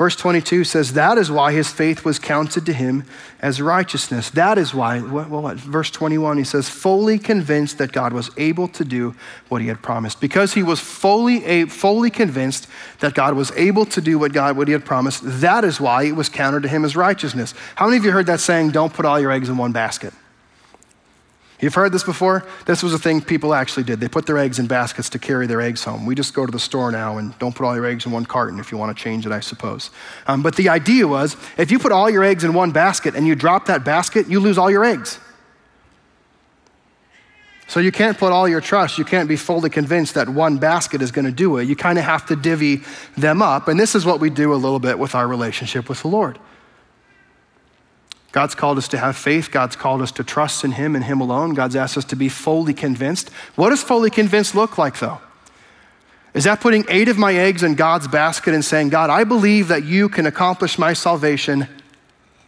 [0.00, 3.04] Verse 22 says, That is why his faith was counted to him
[3.42, 4.30] as righteousness.
[4.30, 5.58] That is why, well, what?
[5.58, 9.14] Verse 21, he says, fully convinced that God was able to do
[9.50, 10.18] what he had promised.
[10.18, 12.66] Because he was fully, fully convinced
[13.00, 16.04] that God was able to do what God, what he had promised, that is why
[16.04, 17.52] it was counted to him as righteousness.
[17.74, 20.14] How many of you heard that saying, don't put all your eggs in one basket?
[21.60, 22.46] You've heard this before?
[22.64, 24.00] This was a thing people actually did.
[24.00, 26.06] They put their eggs in baskets to carry their eggs home.
[26.06, 28.24] We just go to the store now and don't put all your eggs in one
[28.24, 29.90] carton if you want to change it, I suppose.
[30.26, 33.26] Um, but the idea was if you put all your eggs in one basket and
[33.26, 35.18] you drop that basket, you lose all your eggs.
[37.68, 41.02] So you can't put all your trust, you can't be fully convinced that one basket
[41.02, 41.68] is going to do it.
[41.68, 42.82] You kind of have to divvy
[43.16, 43.68] them up.
[43.68, 46.38] And this is what we do a little bit with our relationship with the Lord.
[48.32, 49.50] God's called us to have faith.
[49.50, 51.54] God's called us to trust in Him and Him alone.
[51.54, 53.30] God's asked us to be fully convinced.
[53.56, 55.18] What does fully convinced look like, though?
[56.32, 59.68] Is that putting eight of my eggs in God's basket and saying, God, I believe
[59.68, 61.66] that you can accomplish my salvation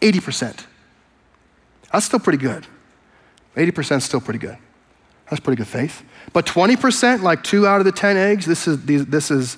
[0.00, 0.66] 80%?
[1.92, 2.66] That's still pretty good.
[3.56, 4.56] 80% is still pretty good.
[5.28, 6.04] That's pretty good faith.
[6.32, 9.56] But 20%, like two out of the 10 eggs, this is, this is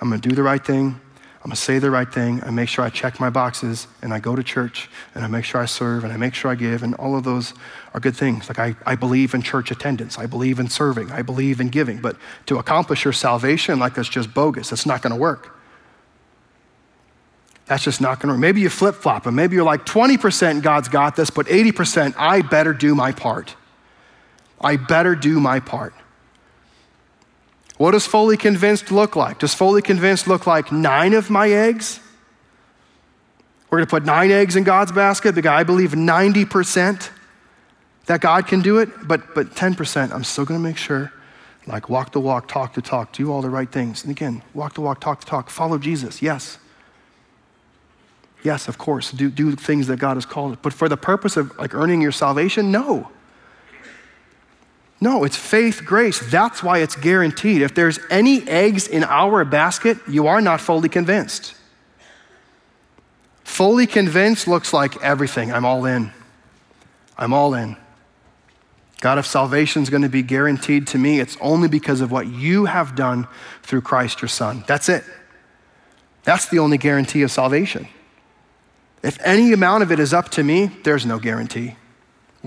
[0.00, 1.00] I'm going to do the right thing.
[1.48, 2.44] I'm gonna say the right thing.
[2.44, 5.46] I make sure I check my boxes and I go to church and I make
[5.46, 7.54] sure I serve and I make sure I give, and all of those
[7.94, 8.50] are good things.
[8.50, 12.02] Like I, I believe in church attendance, I believe in serving, I believe in giving.
[12.02, 14.68] But to accomplish your salvation, like that's just bogus.
[14.68, 15.58] That's not gonna work.
[17.64, 18.40] That's just not gonna work.
[18.40, 22.42] Maybe you flip flop and maybe you're like 20% God's got this, but 80% I
[22.42, 23.56] better do my part.
[24.60, 25.94] I better do my part.
[27.78, 29.38] What does fully convinced look like?
[29.38, 32.00] Does fully convinced look like nine of my eggs?
[33.70, 37.10] We're going to put nine eggs in God's basket because I believe 90%
[38.06, 41.12] that God can do it, but, but 10%, I'm still going to make sure,
[41.66, 44.02] like walk the walk, talk the talk, do all the right things.
[44.02, 46.58] And again, walk the walk, talk the talk, follow Jesus, yes.
[48.42, 50.62] Yes, of course, do, do things that God has called.
[50.62, 53.10] But for the purpose of like earning your salvation, no.
[55.00, 56.18] No, it's faith, grace.
[56.18, 57.62] That's why it's guaranteed.
[57.62, 61.54] If there's any eggs in our basket, you are not fully convinced.
[63.44, 65.52] Fully convinced looks like everything.
[65.52, 66.12] I'm all in.
[67.16, 67.76] I'm all in.
[69.00, 72.26] God, if salvation is going to be guaranteed to me, it's only because of what
[72.26, 73.28] you have done
[73.62, 74.64] through Christ your Son.
[74.66, 75.04] That's it.
[76.24, 77.88] That's the only guarantee of salvation.
[79.02, 81.76] If any amount of it is up to me, there's no guarantee.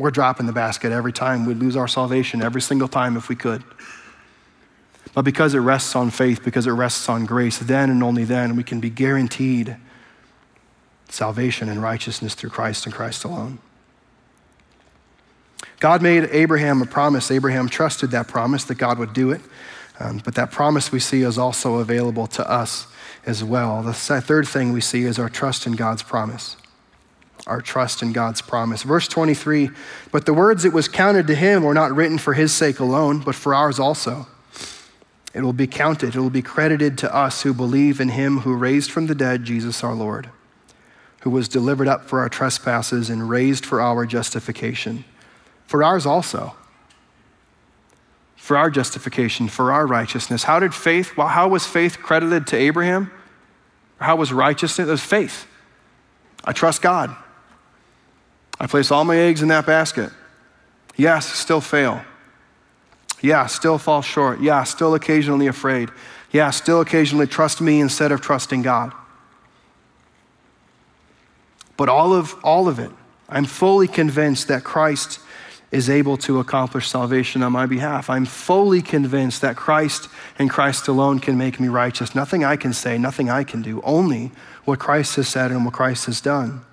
[0.01, 1.45] We're dropping the basket every time.
[1.45, 3.63] We'd lose our salvation every single time if we could.
[5.13, 8.55] But because it rests on faith, because it rests on grace, then and only then
[8.55, 9.77] we can be guaranteed
[11.07, 13.59] salvation and righteousness through Christ and Christ alone.
[15.79, 17.29] God made Abraham a promise.
[17.29, 19.41] Abraham trusted that promise that God would do it.
[19.99, 22.87] Um, but that promise we see is also available to us
[23.23, 23.83] as well.
[23.83, 26.55] The third thing we see is our trust in God's promise
[27.47, 28.83] our trust in God's promise.
[28.83, 29.69] Verse 23
[30.11, 33.19] But the words that was counted to him were not written for his sake alone,
[33.19, 34.27] but for ours also.
[35.33, 38.53] It will be counted, it will be credited to us who believe in him who
[38.53, 40.29] raised from the dead Jesus our Lord,
[41.21, 45.05] who was delivered up for our trespasses and raised for our justification.
[45.67, 46.55] For ours also.
[48.35, 50.43] For our justification, for our righteousness.
[50.43, 53.09] How did faith, well, how was faith credited to Abraham?
[53.99, 54.87] How was righteousness?
[54.87, 55.47] It was faith.
[56.43, 57.15] I trust God.
[58.61, 60.11] I place all my eggs in that basket.
[60.95, 62.03] Yes, still fail.
[63.19, 64.39] Yeah, still fall short.
[64.39, 65.89] Yeah, still occasionally afraid.
[66.31, 68.93] Yeah, still occasionally trust me instead of trusting God.
[71.75, 72.91] But all of, all of it,
[73.27, 75.19] I'm fully convinced that Christ
[75.71, 78.11] is able to accomplish salvation on my behalf.
[78.11, 82.13] I'm fully convinced that Christ and Christ alone can make me righteous.
[82.13, 84.31] Nothing I can say, nothing I can do, only
[84.65, 86.63] what Christ has said and what Christ has done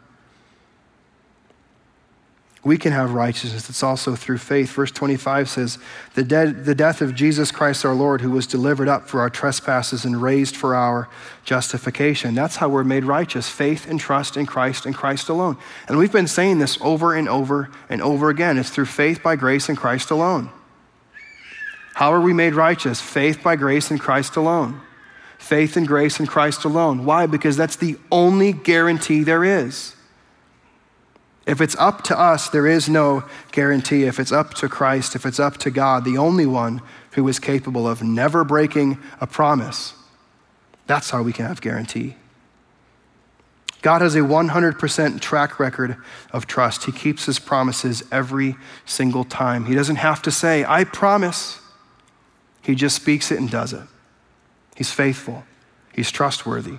[2.68, 3.70] we can have righteousness.
[3.70, 4.70] It's also through faith.
[4.70, 5.78] Verse 25 says,
[6.14, 9.30] the, dead, the death of Jesus Christ our Lord, who was delivered up for our
[9.30, 11.08] trespasses and raised for our
[11.44, 12.34] justification.
[12.34, 15.56] That's how we're made righteous faith and trust in Christ and Christ alone.
[15.88, 18.58] And we've been saying this over and over and over again.
[18.58, 20.50] It's through faith by grace in Christ alone.
[21.94, 23.00] How are we made righteous?
[23.00, 24.82] Faith by grace in Christ alone.
[25.38, 27.06] Faith and grace in Christ alone.
[27.06, 27.24] Why?
[27.24, 29.94] Because that's the only guarantee there is.
[31.48, 34.04] If it's up to us, there is no guarantee.
[34.04, 36.82] If it's up to Christ, if it's up to God, the only one
[37.12, 39.94] who is capable of never breaking a promise,
[40.86, 42.16] that's how we can have guarantee.
[43.80, 45.96] God has a 100% track record
[46.32, 46.84] of trust.
[46.84, 49.64] He keeps his promises every single time.
[49.64, 51.60] He doesn't have to say, I promise.
[52.60, 53.86] He just speaks it and does it.
[54.76, 55.44] He's faithful,
[55.94, 56.76] he's trustworthy.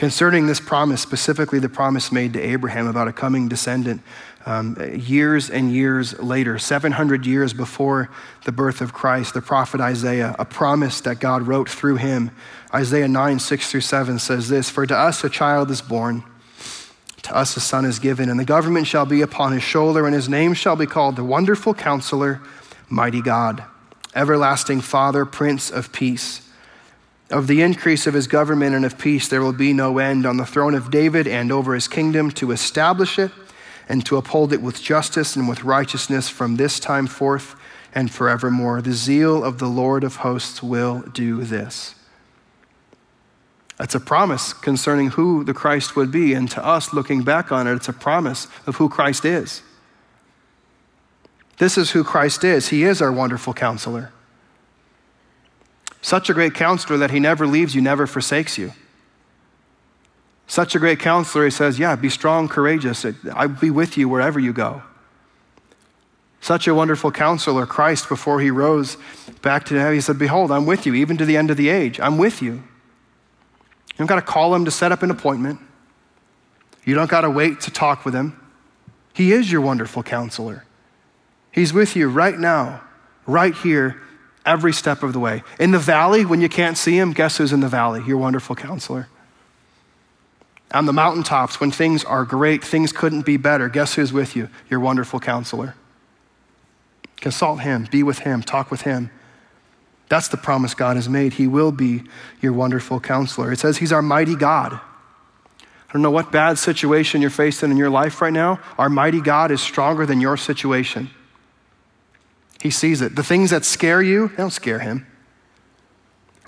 [0.00, 4.00] Concerning this promise, specifically the promise made to Abraham about a coming descendant,
[4.46, 8.08] um, years and years later, 700 years before
[8.46, 12.30] the birth of Christ, the prophet Isaiah, a promise that God wrote through him.
[12.72, 16.24] Isaiah 9, 6 through 7 says this For to us a child is born,
[17.20, 20.14] to us a son is given, and the government shall be upon his shoulder, and
[20.14, 22.40] his name shall be called the Wonderful Counselor,
[22.88, 23.64] Mighty God,
[24.14, 26.49] Everlasting Father, Prince of Peace.
[27.30, 30.36] Of the increase of his government and of peace, there will be no end on
[30.36, 33.30] the throne of David and over his kingdom to establish it
[33.88, 37.54] and to uphold it with justice and with righteousness from this time forth
[37.94, 38.82] and forevermore.
[38.82, 41.94] The zeal of the Lord of hosts will do this.
[43.78, 46.34] That's a promise concerning who the Christ would be.
[46.34, 49.62] And to us, looking back on it, it's a promise of who Christ is.
[51.58, 52.68] This is who Christ is.
[52.68, 54.12] He is our wonderful counselor.
[56.02, 58.72] Such a great counselor that he never leaves you, never forsakes you.
[60.46, 63.06] Such a great counselor, he says, Yeah, be strong, courageous.
[63.32, 64.82] I'll be with you wherever you go.
[66.40, 68.96] Such a wonderful counselor, Christ, before he rose
[69.42, 71.68] back to heaven, he said, Behold, I'm with you, even to the end of the
[71.68, 72.00] age.
[72.00, 72.54] I'm with you.
[72.54, 75.60] You don't got to call him to set up an appointment.
[76.84, 78.40] You don't got to wait to talk with him.
[79.12, 80.64] He is your wonderful counselor.
[81.52, 82.82] He's with you right now,
[83.26, 84.00] right here,
[84.46, 85.42] every step of the way.
[85.58, 88.02] In the valley, when you can't see him, guess who's in the valley?
[88.06, 89.08] Your wonderful counselor.
[90.72, 94.48] On the mountaintops, when things are great, things couldn't be better, guess who's with you?
[94.68, 95.74] Your wonderful counselor.
[97.16, 99.10] Consult him, be with him, talk with him.
[100.08, 101.34] That's the promise God has made.
[101.34, 102.02] He will be
[102.40, 103.52] your wonderful counselor.
[103.52, 104.72] It says he's our mighty God.
[104.72, 108.60] I don't know what bad situation you're facing in your life right now.
[108.78, 111.10] Our mighty God is stronger than your situation.
[112.60, 113.16] He sees it.
[113.16, 115.06] The things that scare you, they don't scare him.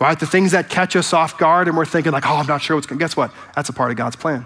[0.01, 0.19] Right?
[0.19, 2.77] The things that catch us off guard and we're thinking, like, oh, I'm not sure
[2.77, 3.33] what's going to, guess what?
[3.55, 4.45] That's a part of God's plan.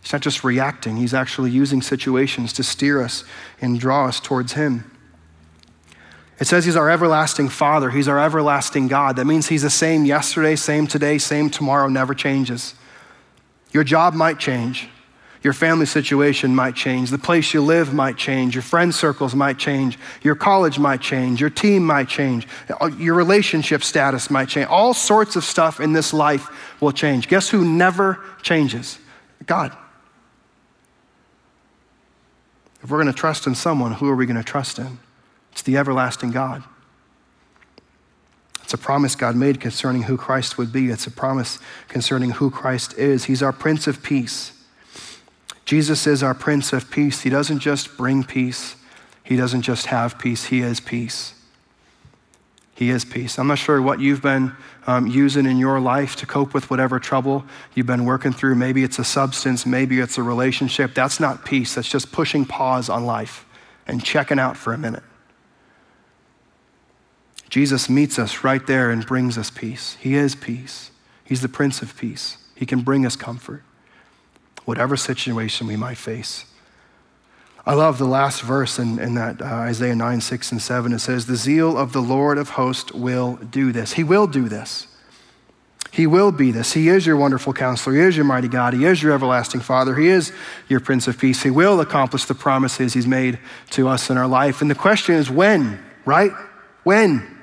[0.00, 3.24] He's not just reacting, He's actually using situations to steer us
[3.60, 4.88] and draw us towards Him.
[6.38, 9.16] It says He's our everlasting Father, He's our everlasting God.
[9.16, 12.76] That means He's the same yesterday, same today, same tomorrow, never changes.
[13.72, 14.88] Your job might change.
[15.42, 17.10] Your family situation might change.
[17.10, 18.54] The place you live might change.
[18.54, 19.98] Your friend circles might change.
[20.22, 21.40] Your college might change.
[21.40, 22.48] Your team might change.
[22.68, 24.66] Uh, your relationship status might change.
[24.68, 26.48] All sorts of stuff in this life
[26.80, 27.28] will change.
[27.28, 28.98] Guess who never changes?
[29.44, 29.76] God.
[32.82, 34.98] If we're going to trust in someone, who are we going to trust in?
[35.52, 36.62] It's the everlasting God.
[38.62, 40.90] It's a promise God made concerning who Christ would be.
[40.90, 43.26] It's a promise concerning who Christ is.
[43.26, 44.52] He's our Prince of Peace.
[45.66, 47.22] Jesus is our Prince of Peace.
[47.22, 48.76] He doesn't just bring peace,
[49.22, 51.34] He doesn't just have peace, He is peace.
[52.74, 53.38] He is peace.
[53.38, 54.52] I'm not sure what you've been
[54.86, 58.54] um, using in your life to cope with whatever trouble you've been working through.
[58.54, 60.94] Maybe it's a substance, maybe it's a relationship.
[60.94, 61.74] That's not peace.
[61.74, 63.46] That's just pushing pause on life
[63.86, 65.02] and checking out for a minute.
[67.48, 69.96] Jesus meets us right there and brings us peace.
[69.98, 70.90] He is peace.
[71.24, 72.36] He's the Prince of Peace.
[72.54, 73.62] He can bring us comfort
[74.66, 76.44] whatever situation we might face.
[77.64, 80.92] I love the last verse in, in that uh, Isaiah 9, 6, and 7.
[80.92, 83.94] It says, The zeal of the Lord of hosts will do this.
[83.94, 84.86] He will do this.
[85.90, 86.74] He will be this.
[86.74, 87.96] He is your wonderful counselor.
[87.96, 88.74] He is your mighty God.
[88.74, 89.96] He is your everlasting Father.
[89.96, 90.30] He is
[90.68, 91.42] your Prince of Peace.
[91.42, 93.38] He will accomplish the promises He's made
[93.70, 94.60] to us in our life.
[94.60, 96.32] And the question is when, right?
[96.84, 97.35] When?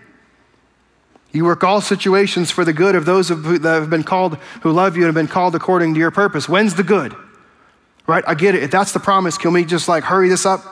[1.33, 4.95] You work all situations for the good of those that have been called, who love
[4.95, 6.47] you and have been called according to your purpose.
[6.47, 7.15] When's the good?
[8.05, 8.23] Right?
[8.27, 8.61] I get it.
[8.61, 10.63] If that's the promise, can we just like hurry this up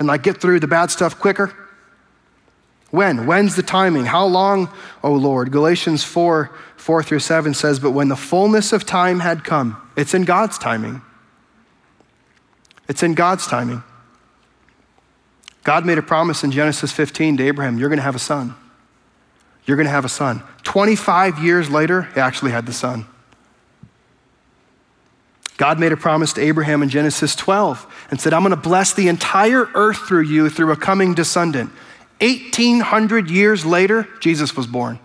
[0.00, 1.54] and like get through the bad stuff quicker?
[2.90, 3.24] When?
[3.26, 4.04] When's the timing?
[4.04, 4.68] How long,
[5.02, 5.52] O Lord?
[5.52, 10.12] Galatians 4 4 through 7 says, But when the fullness of time had come, it's
[10.12, 11.00] in God's timing.
[12.88, 13.84] It's in God's timing.
[15.62, 18.56] God made a promise in Genesis 15 to Abraham, You're going to have a son.
[19.64, 20.42] You're going to have a son.
[20.64, 23.06] 25 years later, he actually had the son.
[25.56, 28.94] God made a promise to Abraham in Genesis 12 and said, I'm going to bless
[28.94, 31.70] the entire earth through you through a coming descendant.
[32.20, 34.98] 1800 years later, Jesus was born.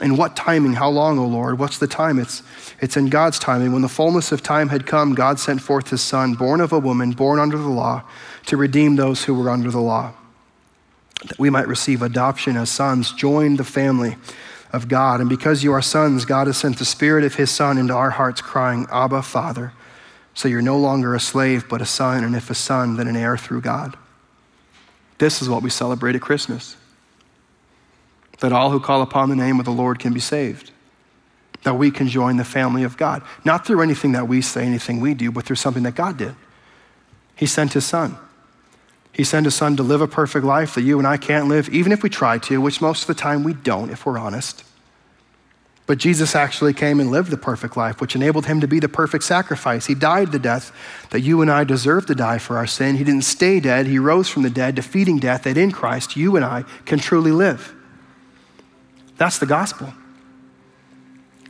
[0.00, 0.72] In what timing?
[0.72, 1.58] How long, O oh Lord?
[1.58, 2.18] What's the time?
[2.18, 2.42] It's,
[2.80, 3.72] it's in God's timing.
[3.72, 6.78] When the fullness of time had come, God sent forth his son, born of a
[6.80, 8.02] woman, born under the law,
[8.46, 10.14] to redeem those who were under the law
[11.28, 14.16] that we might receive adoption as sons, join the family
[14.72, 15.20] of God.
[15.20, 18.10] And because you are sons, God has sent the Spirit of His Son into our
[18.10, 19.72] hearts, crying, Abba, Father.
[20.34, 23.16] So you're no longer a slave, but a son, and if a son, then an
[23.16, 23.96] heir through God.
[25.18, 26.76] This is what we celebrate at Christmas.
[28.40, 30.70] that all who call upon the name of the Lord can be saved,
[31.62, 35.00] that we can join the family of God, not through anything that we say, anything
[35.00, 36.34] we do, but through something that God did.
[37.36, 38.18] He sent his son.
[39.14, 41.68] He sent his son to live a perfect life that you and I can't live,
[41.68, 44.64] even if we try to, which most of the time we don't, if we're honest.
[45.86, 48.88] But Jesus actually came and lived the perfect life, which enabled him to be the
[48.88, 49.86] perfect sacrifice.
[49.86, 50.72] He died the death
[51.10, 52.96] that you and I deserve to die for our sin.
[52.96, 56.34] He didn't stay dead, he rose from the dead, defeating death, that in Christ you
[56.34, 57.72] and I can truly live.
[59.16, 59.94] That's the gospel.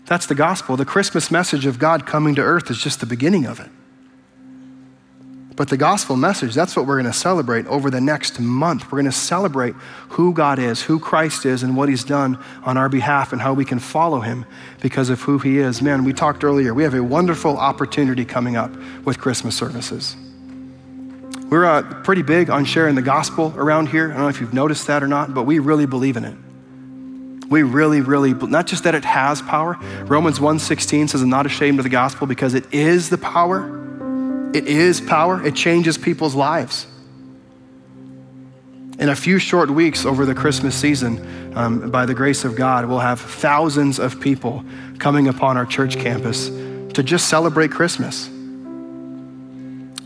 [0.04, 0.76] That's the gospel.
[0.76, 3.70] The Christmas message of God coming to earth is just the beginning of it.
[5.56, 8.90] But the gospel message, that's what we're going to celebrate over the next month.
[8.90, 9.74] We're going to celebrate
[10.10, 13.54] who God is, who Christ is, and what he's done on our behalf and how
[13.54, 14.46] we can follow him
[14.80, 15.80] because of who he is.
[15.80, 18.72] Man, we talked earlier, we have a wonderful opportunity coming up
[19.04, 20.16] with Christmas services.
[21.50, 24.06] We're uh, pretty big on sharing the gospel around here.
[24.10, 26.36] I don't know if you've noticed that or not, but we really believe in it.
[27.48, 29.78] We really, really, not just that it has power.
[30.06, 33.83] Romans 1.16 says, I'm not ashamed of the gospel because it is the power
[34.54, 36.86] it is power, it changes people's lives.
[38.98, 42.86] In a few short weeks over the Christmas season, um, by the grace of God,
[42.86, 44.64] we'll have thousands of people
[44.98, 48.30] coming upon our church campus to just celebrate Christmas.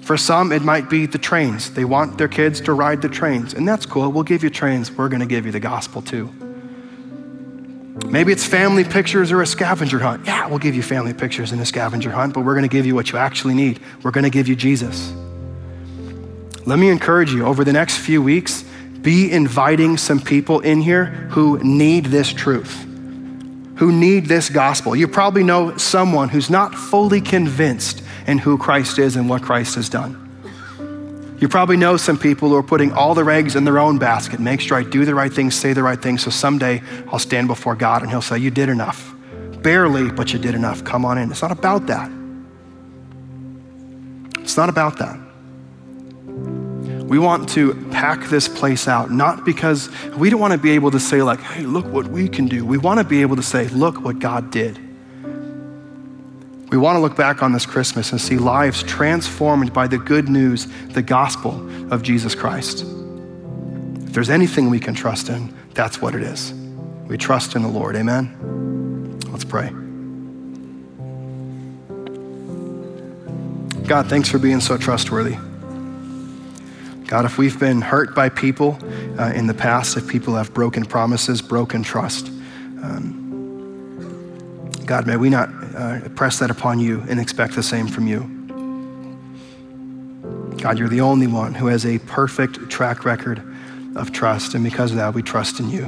[0.01, 1.71] For some, it might be the trains.
[1.75, 4.11] They want their kids to ride the trains, and that's cool.
[4.11, 4.91] We'll give you trains.
[4.91, 6.33] We're going to give you the gospel too.
[8.07, 10.25] Maybe it's family pictures or a scavenger hunt.
[10.27, 12.87] Yeah, we'll give you family pictures and a scavenger hunt, but we're going to give
[12.87, 13.81] you what you actually need.
[14.03, 15.13] We're going to give you Jesus.
[16.65, 18.65] Let me encourage you over the next few weeks,
[19.01, 22.85] be inviting some people in here who need this truth,
[23.77, 24.97] who need this gospel.
[24.97, 29.77] You probably know someone who's not fully convinced in who Christ is and what Christ
[29.77, 30.28] has done.
[31.39, 34.41] You probably know some people who are putting all their eggs in their own basket.
[34.41, 36.83] Make sure I do the right thing, say the right thing, so someday
[37.13, 39.15] I'll stand before God and He'll say, You did enough.
[39.63, 40.83] Barely, but you did enough.
[40.85, 41.31] Come on in.
[41.31, 42.11] It's not about that.
[44.41, 45.19] It's not about that.
[47.07, 50.91] We want to pack this place out, not because we don't want to be able
[50.91, 52.67] to say, like, hey, look what we can do.
[52.67, 54.79] We want to be able to say, look what God did.
[56.71, 60.29] We want to look back on this Christmas and see lives transformed by the good
[60.29, 61.53] news, the gospel
[61.93, 62.85] of Jesus Christ.
[64.03, 66.53] If there's anything we can trust in, that's what it is.
[67.07, 67.97] We trust in the Lord.
[67.97, 69.19] Amen.
[69.31, 69.71] Let's pray.
[73.87, 75.37] God, thanks for being so trustworthy.
[77.07, 78.79] God, if we've been hurt by people
[79.19, 82.29] uh, in the past, if people have broken promises, broken trust,
[82.83, 83.18] um,
[84.89, 88.21] God, may we not uh, press that upon you and expect the same from you.
[90.57, 93.43] God, you're the only one who has a perfect track record
[93.97, 95.85] of trust, and because of that, we trust in you.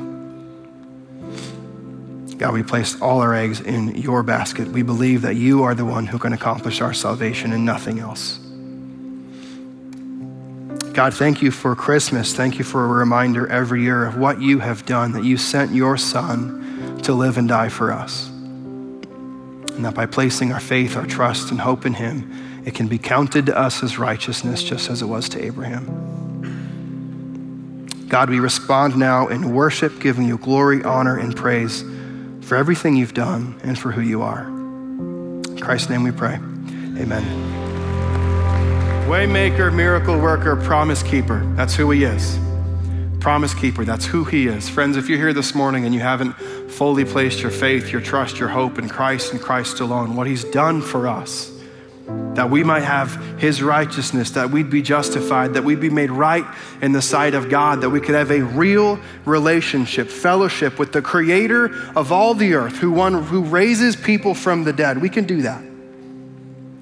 [2.37, 4.69] God, we place all our eggs in your basket.
[4.69, 8.37] We believe that you are the one who can accomplish our salvation and nothing else.
[10.93, 12.35] God, thank you for Christmas.
[12.35, 15.73] Thank you for a reminder every year of what you have done, that you sent
[15.73, 18.30] your Son to live and die for us.
[19.81, 22.99] And that by placing our faith, our trust, and hope in Him, it can be
[22.99, 25.87] counted to us as righteousness, just as it was to Abraham.
[28.07, 31.83] God, we respond now in worship, giving you glory, honor, and praise
[32.43, 34.49] for everything you've done and for who you are.
[34.49, 36.35] In Christ's name we pray.
[36.35, 37.25] Amen.
[39.09, 41.43] Waymaker, miracle worker, promise keeper.
[41.57, 42.39] That's who he is.
[43.21, 43.85] Promise keeper.
[43.85, 44.67] That's who he is.
[44.71, 46.33] Friends, if you're here this morning and you haven't
[46.71, 50.43] fully placed your faith, your trust, your hope in Christ and Christ alone, what He's
[50.45, 51.53] done for us,
[52.35, 56.47] that we might have His righteousness, that we'd be justified, that we'd be made right
[56.81, 61.03] in the sight of God, that we could have a real relationship, fellowship with the
[61.03, 64.97] Creator of all the earth, who, one, who raises people from the dead.
[64.97, 65.63] We can do that.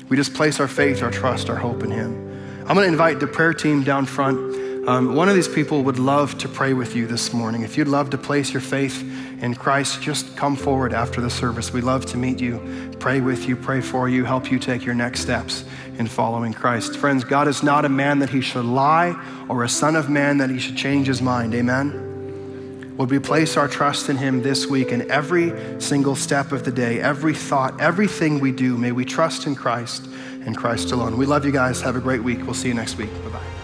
[0.08, 2.28] We just place our faith, our trust, our hope in Him.
[2.60, 4.67] I'm going to invite the prayer team down front.
[4.88, 7.60] Um, one of these people would love to pray with you this morning.
[7.60, 9.02] If you'd love to place your faith
[9.42, 11.70] in Christ, just come forward after the service.
[11.74, 14.94] We'd love to meet you, pray with you, pray for you, help you take your
[14.94, 15.66] next steps
[15.98, 16.96] in following Christ.
[16.96, 19.14] Friends, God is not a man that he should lie
[19.50, 21.54] or a son of man that he should change his mind.
[21.54, 22.94] Amen.
[22.96, 26.72] Would we place our trust in him this week in every single step of the
[26.72, 28.78] day, every thought, everything we do?
[28.78, 30.06] May we trust in Christ
[30.46, 31.18] and Christ alone.
[31.18, 31.82] We love you guys.
[31.82, 32.38] Have a great week.
[32.46, 33.12] We'll see you next week.
[33.24, 33.57] Bye bye.